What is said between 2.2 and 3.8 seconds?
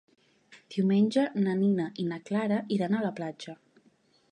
Clara iran a la platja.